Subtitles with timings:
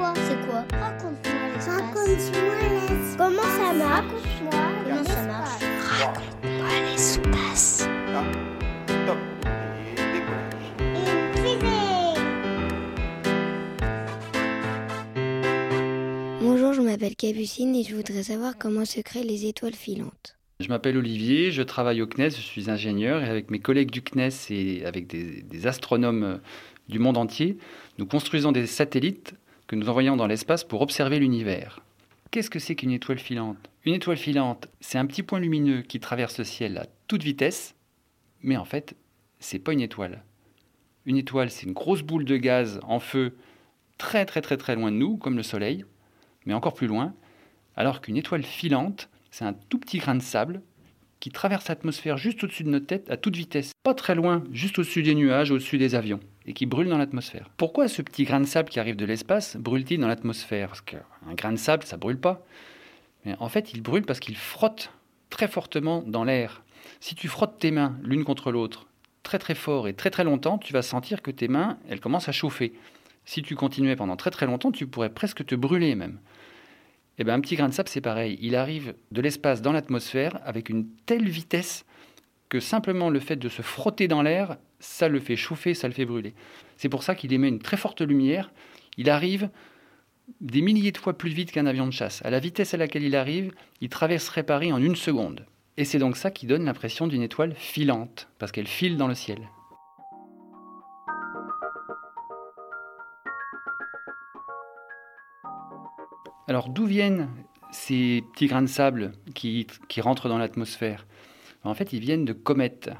[0.00, 1.68] quoi C'est quoi Raconte-moi l'espace.
[1.68, 3.16] Raconte-moi l'espace.
[3.18, 4.50] Comment ça marche Raconte-moi
[4.84, 7.88] Comment ça marche Raconte-moi l'espace.
[9.06, 9.18] Top.
[16.40, 20.36] Bonjour, je m'appelle Capucine et je voudrais savoir comment se créent les étoiles filantes.
[20.60, 24.02] Je m'appelle Olivier, je travaille au CNES, je suis ingénieur et avec mes collègues du
[24.02, 26.36] CNES et avec des, des astronomes euh,
[26.90, 27.56] du monde entier,
[27.98, 29.34] nous construisons des satellites
[29.70, 31.78] que nous envoyons dans l'espace pour observer l'univers.
[32.32, 33.70] Qu'est-ce que c'est qu'une étoile filante?
[33.84, 37.76] Une étoile filante, c'est un petit point lumineux qui traverse le ciel à toute vitesse,
[38.42, 38.96] mais en fait,
[39.38, 40.24] c'est pas une étoile.
[41.06, 43.36] Une étoile, c'est une grosse boule de gaz en feu
[43.96, 45.84] très très très très loin de nous, comme le Soleil,
[46.46, 47.14] mais encore plus loin,
[47.76, 50.62] alors qu'une étoile filante, c'est un tout petit grain de sable
[51.20, 54.80] qui traverse l'atmosphère juste au-dessus de notre tête à toute vitesse, pas très loin, juste
[54.80, 56.18] au-dessus des nuages, au-dessus des avions,
[56.50, 57.48] et qui brûle dans l'atmosphère.
[57.56, 60.66] Pourquoi ce petit grain de sable qui arrive de l'espace brûle-t-il dans l'atmosphère?
[60.66, 62.44] Parce qu'un grain de sable, ça brûle pas.
[63.24, 64.90] Mais en fait, il brûle parce qu'il frotte
[65.30, 66.64] très fortement dans l'air.
[66.98, 68.88] Si tu frottes tes mains l'une contre l'autre
[69.22, 72.28] très très fort et très très longtemps, tu vas sentir que tes mains, elles commencent
[72.28, 72.72] à chauffer.
[73.24, 76.18] Si tu continuais pendant très très longtemps, tu pourrais presque te brûler même.
[77.18, 78.38] Eh bien, un petit grain de sable, c'est pareil.
[78.40, 81.84] Il arrive de l'espace dans l'atmosphère avec une telle vitesse
[82.48, 85.94] que simplement le fait de se frotter dans l'air, ça le fait chauffer, ça le
[85.94, 86.34] fait brûler.
[86.76, 88.52] C'est pour ça qu'il émet une très forte lumière.
[88.96, 89.50] Il arrive
[90.40, 92.24] des milliers de fois plus vite qu'un avion de chasse.
[92.24, 95.46] À la vitesse à laquelle il arrive, il traverserait Paris en une seconde.
[95.76, 99.14] Et c'est donc ça qui donne l'impression d'une étoile filante, parce qu'elle file dans le
[99.14, 99.48] ciel.
[106.48, 107.28] Alors d'où viennent
[107.70, 111.06] ces petits grains de sable qui, qui rentrent dans l'atmosphère?
[111.62, 112.90] En fait, ils viennent de comètes.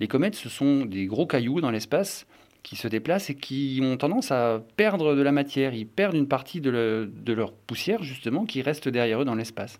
[0.00, 2.26] Les comètes, ce sont des gros cailloux dans l'espace
[2.62, 5.74] qui se déplacent et qui ont tendance à perdre de la matière.
[5.74, 9.34] Ils perdent une partie de, le- de leur poussière, justement, qui reste derrière eux dans
[9.34, 9.78] l'espace.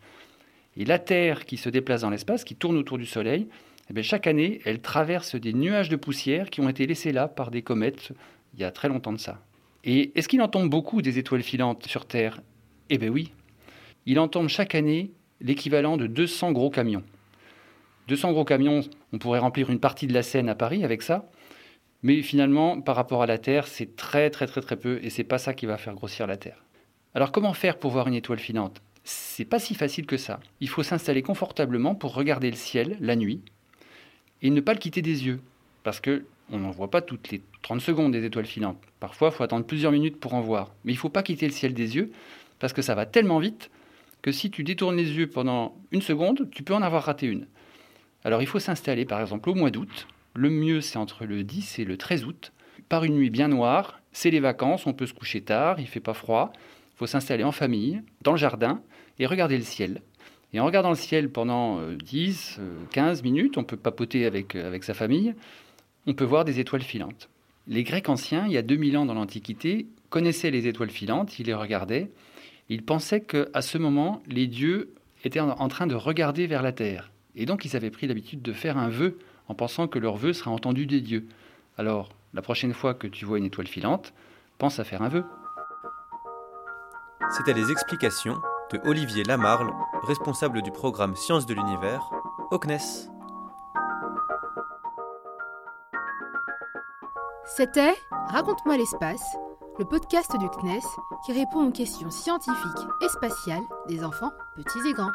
[0.77, 3.49] Et la Terre qui se déplace dans l'espace, qui tourne autour du Soleil,
[3.95, 7.51] eh chaque année, elle traverse des nuages de poussière qui ont été laissés là par
[7.51, 8.13] des comètes
[8.55, 9.41] il y a très longtemps de ça.
[9.85, 12.41] Et est-ce qu'il en tombe beaucoup des étoiles filantes sur Terre?
[12.89, 13.33] Eh bien oui.
[14.07, 15.11] Il en tombe chaque année
[15.41, 17.03] l'équivalent de 200 gros camions.
[18.11, 18.81] 200 gros camions,
[19.13, 21.31] on pourrait remplir une partie de la Seine à Paris avec ça.
[22.03, 25.23] Mais finalement, par rapport à la Terre, c'est très très très très peu et c'est
[25.23, 26.65] pas ça qui va faire grossir la Terre.
[27.15, 28.83] Alors comment faire pour voir une étoile filante?
[29.05, 30.41] C'est pas si facile que ça.
[30.61, 33.43] Il faut s'installer confortablement pour regarder le ciel la nuit
[34.43, 35.41] et ne pas le quitter des yeux
[35.85, 38.83] parce que on n'en voit pas toutes les 30 secondes des étoiles filantes.
[38.99, 40.75] Parfois, il faut attendre plusieurs minutes pour en voir.
[40.85, 42.11] Mais il ne faut pas quitter le ciel des yeux
[42.59, 43.71] parce que ça va tellement vite
[44.21, 47.47] que si tu détournes les yeux pendant une seconde, tu peux en avoir raté une.
[48.25, 50.09] Alors il faut s'installer par exemple au mois d'août.
[50.35, 52.53] Le mieux c'est entre le 10 et le 13 août.
[52.89, 56.01] Par une nuit bien noire, c'est les vacances, on peut se coucher tard, il fait
[56.01, 56.53] pas froid.
[56.95, 58.83] Il faut s'installer en famille, dans le jardin,
[59.19, 60.03] et regarder le ciel.
[60.53, 64.57] Et en regardant le ciel pendant euh, 10, euh, 15 minutes, on peut papoter avec,
[64.57, 65.35] euh, avec sa famille,
[66.07, 67.29] on peut voir des étoiles filantes.
[67.69, 71.47] Les Grecs anciens, il y a 2000 ans dans l'Antiquité, connaissaient les étoiles filantes, ils
[71.47, 72.11] les regardaient,
[72.69, 74.93] ils pensaient qu'à ce moment, les dieux
[75.25, 77.13] étaient en en train de regarder vers la terre.
[77.41, 79.19] Et donc, ils avaient pris l'habitude de faire un vœu
[79.49, 81.27] en pensant que leur vœu serait entendu des dieux.
[81.79, 84.13] Alors, la prochaine fois que tu vois une étoile filante,
[84.59, 85.25] pense à faire un vœu.
[87.31, 88.37] C'était les explications
[88.73, 92.11] de Olivier Lamarle, responsable du programme Sciences de l'univers
[92.51, 93.09] au CNES.
[97.57, 97.95] C'était
[98.29, 99.25] Raconte-moi l'espace,
[99.79, 100.81] le podcast du CNES
[101.25, 105.13] qui répond aux questions scientifiques et spatiales des enfants petits et grands.